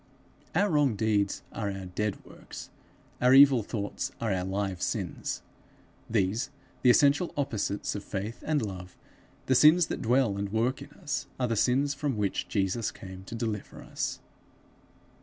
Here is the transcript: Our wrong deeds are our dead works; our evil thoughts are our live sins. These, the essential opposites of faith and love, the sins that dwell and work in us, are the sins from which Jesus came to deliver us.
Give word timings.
Our 0.55 0.67
wrong 0.71 0.95
deeds 0.95 1.43
are 1.51 1.69
our 1.71 1.85
dead 1.85 2.25
works; 2.25 2.71
our 3.21 3.35
evil 3.35 3.61
thoughts 3.61 4.11
are 4.19 4.33
our 4.33 4.43
live 4.43 4.81
sins. 4.81 5.43
These, 6.09 6.49
the 6.81 6.89
essential 6.89 7.31
opposites 7.37 7.93
of 7.93 8.03
faith 8.03 8.43
and 8.43 8.63
love, 8.65 8.97
the 9.45 9.53
sins 9.53 9.85
that 9.89 10.01
dwell 10.01 10.37
and 10.39 10.49
work 10.51 10.81
in 10.81 10.89
us, 10.93 11.27
are 11.39 11.47
the 11.47 11.55
sins 11.55 11.93
from 11.93 12.17
which 12.17 12.47
Jesus 12.47 12.89
came 12.89 13.23
to 13.25 13.35
deliver 13.35 13.83
us. 13.83 14.17